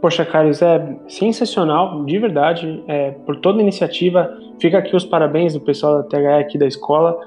[0.00, 4.32] Poxa, Carlos, é sensacional, de verdade, é, por toda a iniciativa.
[4.60, 7.18] Fica aqui os parabéns do pessoal da THE aqui da escola.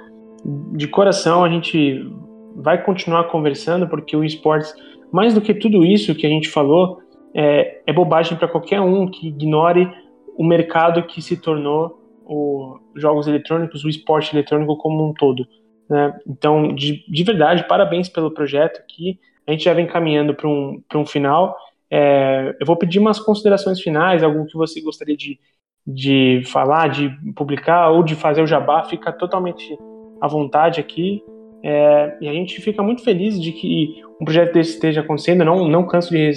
[0.73, 2.09] De coração, a gente
[2.55, 4.73] vai continuar conversando, porque o esportes,
[5.11, 6.99] mais do que tudo isso que a gente falou,
[7.33, 9.91] é, é bobagem para qualquer um que ignore
[10.37, 15.45] o mercado que se tornou os jogos eletrônicos, o esporte eletrônico como um todo.
[15.91, 16.17] Né?
[16.25, 19.19] Então, de, de verdade, parabéns pelo projeto aqui.
[19.45, 21.53] A gente já vem caminhando para um, um final.
[21.91, 25.37] É, eu vou pedir umas considerações finais, algo que você gostaria de,
[25.85, 29.77] de falar, de publicar ou de fazer o jabá, fica totalmente
[30.21, 31.21] à vontade aqui.
[31.61, 35.43] É, e a gente fica muito feliz de que um projeto desse esteja acontecendo.
[35.43, 36.31] Não, não canso de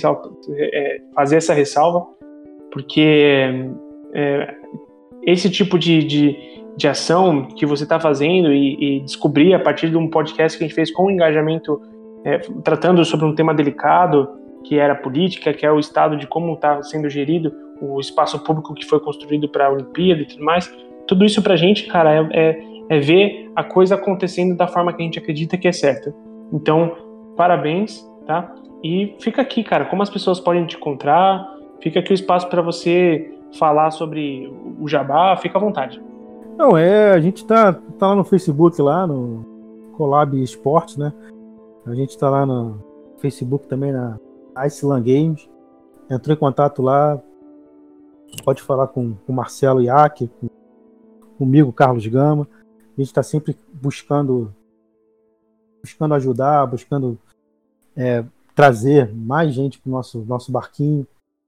[0.50, 2.04] é, fazer essa ressalva,
[2.72, 3.70] porque
[4.12, 4.52] é,
[5.22, 9.90] esse tipo de, de, de, ação que você está fazendo e, e, descobrir a partir
[9.90, 11.80] de um podcast que a gente fez com engajamento,
[12.24, 14.28] é, tratando sobre um tema delicado,
[14.64, 18.74] que era política, que é o estado de como está sendo gerido o espaço público
[18.74, 20.72] que foi construído para a Olimpíada e tudo mais.
[21.06, 24.92] Tudo isso para a gente, cara, é, é, é ver a coisa acontecendo da forma
[24.92, 26.14] que a gente acredita que é certa.
[26.52, 26.96] Então,
[27.36, 28.54] parabéns, tá?
[28.82, 31.46] E fica aqui, cara, como as pessoas podem te encontrar,
[31.80, 36.00] fica aqui o espaço para você falar sobre o Jabá, fica à vontade.
[36.56, 41.12] Não, é, a gente tá, tá lá no Facebook, lá no Collab Esportes, né?
[41.86, 42.78] A gente tá lá no
[43.18, 44.18] Facebook também, na
[44.56, 45.48] Iceland Games.
[46.10, 47.20] Entrou em contato lá,
[48.44, 50.48] pode falar com o Marcelo Iac, com,
[51.38, 52.46] comigo, Carlos Gama.
[52.96, 54.54] A gente está sempre buscando
[55.84, 57.18] buscando ajudar, buscando
[57.94, 61.06] é, trazer mais gente para o nosso, nosso barquinho.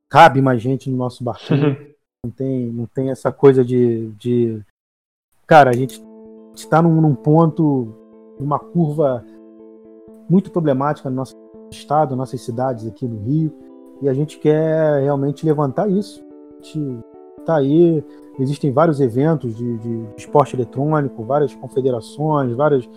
[0.09, 1.95] Cabe mais gente no nosso barquinho.
[2.25, 4.11] Não tem, não tem essa coisa de.
[4.19, 4.61] de...
[5.47, 6.03] Cara, a gente
[6.57, 7.95] está num, num ponto,
[8.39, 9.25] numa curva
[10.29, 11.37] muito problemática no nosso
[11.71, 13.53] estado, nossas cidades aqui no Rio,
[14.03, 16.21] e a gente quer realmente levantar isso.
[16.51, 16.99] A gente
[17.45, 18.05] tá aí,
[18.41, 22.89] existem vários eventos de, de esporte eletrônico, várias confederações, várias,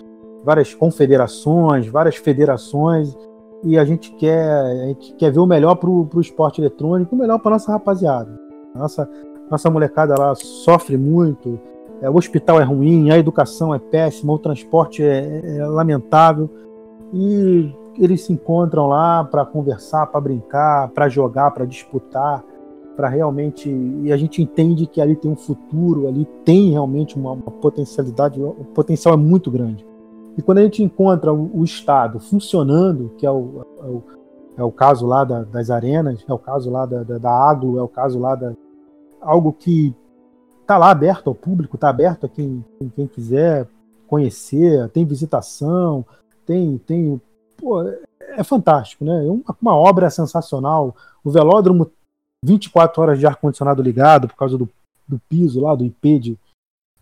[0.43, 3.15] várias confederações, várias federações,
[3.63, 7.19] e a gente quer, a gente quer ver o melhor para o esporte eletrônico, o
[7.19, 8.39] melhor para nossa rapaziada.
[8.73, 9.07] Nossa,
[9.51, 11.59] nossa molecada lá sofre muito,
[12.01, 16.49] é, o hospital é ruim, a educação é péssima, o transporte é, é lamentável.
[17.13, 22.43] E eles se encontram lá para conversar, para brincar, para jogar, para disputar,
[22.95, 23.69] para realmente.
[23.69, 28.41] E a gente entende que ali tem um futuro, ali tem realmente uma, uma potencialidade,
[28.41, 29.85] o potencial é muito grande.
[30.37, 34.03] E quando a gente encontra o, o Estado funcionando, que é o, é o
[34.59, 37.81] é o caso lá da, das arenas, é o caso lá da, da, da é
[37.81, 38.53] o caso lá da.
[39.21, 39.95] algo que
[40.69, 42.63] está lá aberto ao público, está aberto a quem,
[42.95, 43.67] quem quiser
[44.07, 46.05] conhecer, tem visitação,
[46.45, 46.77] tem.
[46.77, 47.19] tem
[47.57, 47.81] pô,
[48.19, 49.25] é fantástico, né?
[49.25, 50.95] É uma, uma obra sensacional.
[51.23, 51.89] O velódromo,
[52.45, 54.69] 24 horas de ar-condicionado ligado por causa do,
[55.07, 56.37] do piso lá, do IP de,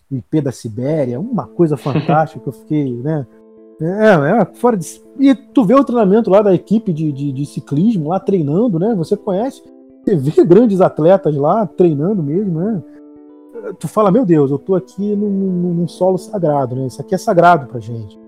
[0.09, 3.27] IP da Sibéria, uma coisa fantástica que eu fiquei, né?
[3.81, 4.87] É, é, fora de.
[5.19, 8.95] E tu vê o treinamento lá da equipe de, de, de, ciclismo lá treinando, né?
[8.95, 9.61] Você conhece,
[10.03, 12.81] você vê grandes atletas lá treinando mesmo, né?
[13.79, 16.87] Tu fala, meu Deus, eu tô aqui num, num solo sagrado, né?
[16.87, 18.19] Isso aqui é sagrado pra gente.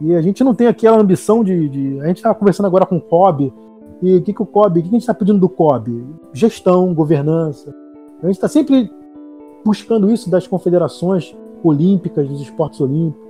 [0.00, 1.68] E a gente não tem aquela ambição de.
[1.68, 2.00] de...
[2.00, 3.52] A gente tava conversando agora com o COB.
[4.02, 6.04] E o que, que o COB, o que, que a gente tá pedindo do COB?
[6.32, 7.74] Gestão, governança.
[8.22, 8.90] A gente está sempre
[9.64, 13.24] buscando isso das confederações olímpicas, dos esportes olímpicos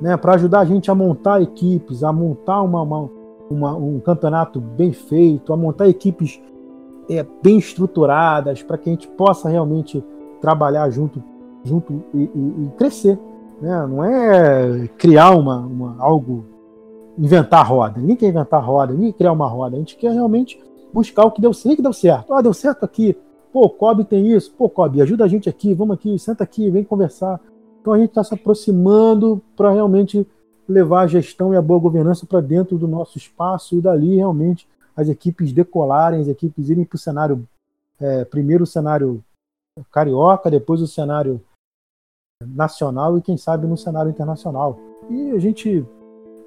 [0.00, 3.10] né, para ajudar a gente a montar equipes, a montar uma, uma,
[3.50, 6.40] uma, um campeonato bem feito, a montar equipes
[7.08, 10.04] é, bem estruturadas, para que a gente possa realmente
[10.40, 11.22] trabalhar junto,
[11.64, 13.18] junto e, e, e crescer.
[13.60, 13.86] Né?
[13.86, 16.44] Não é criar uma, uma, algo,
[17.18, 18.00] inventar roda.
[18.00, 19.76] Ninguém quer inventar roda, ninguém quer criar uma roda.
[19.76, 20.60] A gente quer realmente
[20.92, 22.32] buscar o que deu, que deu certo.
[22.32, 23.16] Ah, deu certo aqui.
[23.52, 24.52] Pô, Kobe tem isso.
[24.56, 25.72] Pô, Kobe, ajuda a gente aqui.
[25.72, 27.40] Vamos aqui, senta aqui, vem conversar.
[27.80, 30.26] Então a gente está se aproximando para realmente
[30.68, 34.68] levar a gestão e a boa governança para dentro do nosso espaço e dali realmente
[34.96, 37.46] as equipes decolarem, as equipes irem para o cenário,
[38.00, 39.22] é, primeiro cenário
[39.90, 41.40] carioca, depois o cenário
[42.44, 44.78] nacional e quem sabe no cenário internacional.
[45.08, 45.84] E a gente,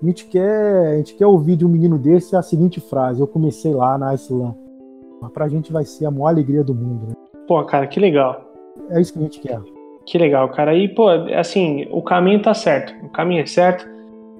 [0.01, 3.27] a gente quer, a gente quer ouvir de um menino desse a seguinte frase: eu
[3.27, 4.55] comecei lá na Iceland.
[5.21, 7.07] Mas para a gente vai ser a maior alegria do mundo.
[7.07, 7.13] Né?
[7.47, 8.41] Pô, cara, que legal.
[8.89, 9.61] É isso que a gente quer.
[10.05, 10.73] Que legal, cara.
[10.75, 12.93] E, pô, assim, o caminho tá certo.
[13.05, 13.87] O caminho é certo.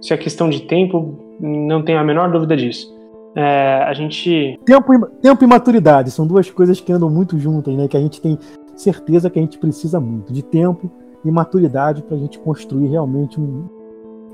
[0.02, 2.98] Se é questão de tempo, não tenho a menor dúvida disso.
[3.36, 4.60] É, a gente.
[4.66, 7.88] Tempo e, tempo e maturidade são duas coisas que andam muito juntas, né?
[7.88, 8.38] Que a gente tem
[8.82, 10.90] certeza que a gente precisa muito de tempo
[11.24, 13.66] e maturidade para a gente construir realmente um,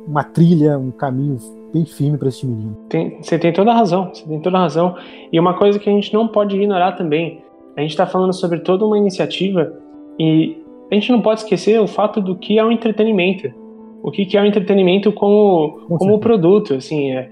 [0.07, 1.37] uma trilha, um caminho
[1.73, 2.77] bem firme para esse menino.
[2.89, 4.95] Tem, você tem toda a razão, você tem toda a razão.
[5.31, 7.41] E uma coisa que a gente não pode ignorar também,
[7.75, 9.73] a gente está falando sobre toda uma iniciativa
[10.19, 13.51] e a gente não pode esquecer o fato do que é o entretenimento.
[14.03, 17.29] O que, que é o entretenimento como, como produto, assim, é,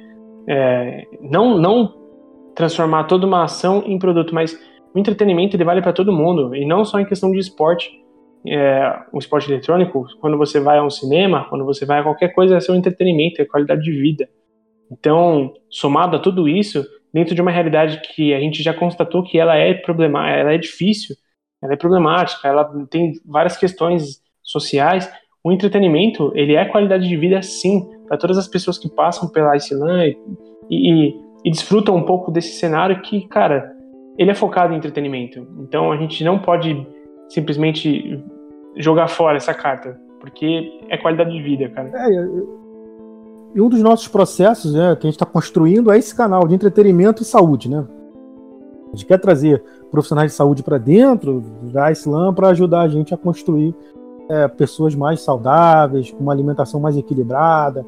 [0.48, 1.94] é, não, não
[2.56, 4.60] transformar toda uma ação em produto, mas
[4.94, 7.90] o entretenimento ele vale para todo mundo, e não só em questão de esporte.
[8.46, 12.34] É, um esporte eletrônico, quando você vai a um cinema, quando você vai a qualquer
[12.34, 14.28] coisa, é seu entretenimento, é qualidade de vida.
[14.92, 19.40] Então, somado a tudo isso, dentro de uma realidade que a gente já constatou que
[19.40, 21.16] ela é problemática, ela é difícil,
[21.62, 25.10] ela é problemática, ela tem várias questões sociais,
[25.44, 29.56] o entretenimento, ele é qualidade de vida sim, para todas as pessoas que passam pela
[29.56, 30.18] Iceland
[30.70, 31.16] e, e,
[31.46, 33.73] e desfrutam um pouco desse cenário que, cara,
[34.18, 35.48] ele é focado em entretenimento.
[35.60, 36.88] Então a gente não pode
[37.30, 38.24] simplesmente
[38.78, 41.92] jogar fora essa carta, porque é qualidade de vida, cara.
[41.94, 42.10] É,
[43.56, 46.56] e um dos nossos processos né, que a gente está construindo é esse canal de
[46.56, 47.86] entretenimento e saúde, né?
[48.92, 51.42] A gente quer trazer profissionais de saúde para dentro
[51.72, 53.76] da Islam para ajudar a gente a construir
[54.30, 57.86] é, pessoas mais saudáveis, com uma alimentação mais equilibrada,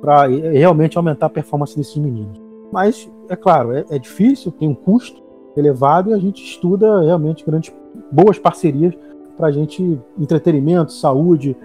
[0.00, 2.40] para realmente aumentar a performance desses meninos.
[2.72, 5.22] Mas, é claro, é, é difícil, tem um custo
[5.56, 7.72] elevado e a gente estuda realmente grandes,
[8.10, 8.94] boas parcerias
[9.36, 11.56] para a gente, entretenimento, saúde,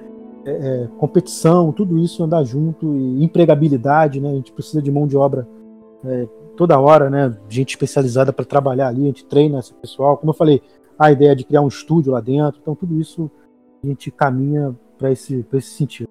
[0.45, 4.29] é, é, competição, tudo isso andar junto e empregabilidade, né?
[4.29, 5.47] A gente precisa de mão de obra
[6.03, 6.27] é,
[6.57, 7.35] toda hora, né?
[7.47, 10.17] Gente especializada para trabalhar ali, a gente treina esse pessoal.
[10.17, 10.61] Como eu falei,
[10.97, 13.29] a ideia de criar um estúdio lá dentro, então tudo isso
[13.83, 16.09] a gente caminha para esse, esse sentido.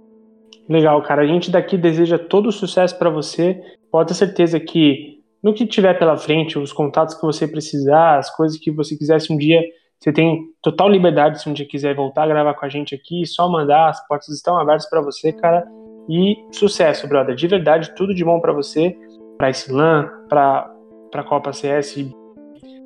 [0.68, 1.22] Legal, cara.
[1.22, 3.61] A gente daqui deseja todo o sucesso para você.
[3.91, 8.34] Pode ter certeza que no que tiver pela frente, os contatos que você precisar, as
[8.34, 9.62] coisas que você quisesse um dia,
[9.99, 13.26] você tem total liberdade se um dia quiser voltar a gravar com a gente aqui,
[13.26, 15.66] só mandar, as portas estão abertas para você, cara.
[16.09, 17.34] E sucesso, brother.
[17.34, 18.97] De verdade, tudo de bom para você,
[19.36, 20.74] para esse LAN, para
[21.11, 22.07] para Copa CS,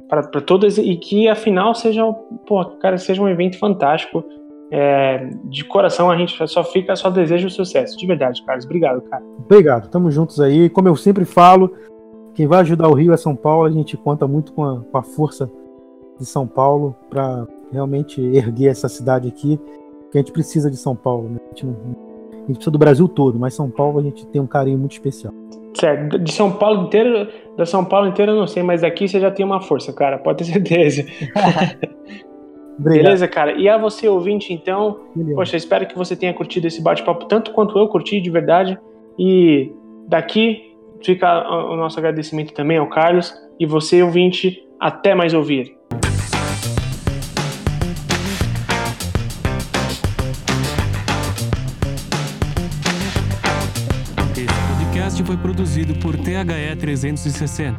[0.09, 2.03] para todas e que afinal seja,
[2.47, 4.25] pô, cara, seja um evento fantástico.
[4.71, 7.97] É, de coração a gente só fica, só deseja o sucesso.
[7.97, 8.65] De verdade, Carlos.
[8.65, 9.23] Obrigado, cara.
[9.39, 9.89] Obrigado.
[9.89, 10.69] Tamo juntos aí.
[10.69, 11.71] Como eu sempre falo,
[12.35, 13.67] quem vai ajudar o Rio é São Paulo.
[13.67, 15.51] A gente conta muito com a, com a força
[16.19, 19.59] de São Paulo para realmente erguer essa cidade aqui.
[20.11, 21.29] Que a gente precisa de São Paulo.
[21.29, 21.41] Né?
[21.41, 21.77] A, gente não,
[22.33, 24.93] a gente precisa do Brasil todo, mas São Paulo a gente tem um carinho muito
[24.93, 25.33] especial.
[25.79, 29.19] Certo, de São Paulo inteiro, da São Paulo inteira eu não sei, mas aqui você
[29.19, 31.05] já tem uma força, cara, pode ter certeza.
[32.79, 33.53] Beleza, cara?
[33.53, 35.37] E a você, ouvinte, então, Beleza.
[35.37, 38.79] poxa, espero que você tenha curtido esse bate-papo tanto quanto eu curti, de verdade.
[39.19, 39.73] E
[40.09, 40.74] daqui
[41.05, 43.35] fica o nosso agradecimento também ao Carlos.
[43.59, 45.77] E você, ouvinte, até mais ouvir.
[54.37, 54.47] Esse
[54.77, 57.77] podcast foi produzido por THE 360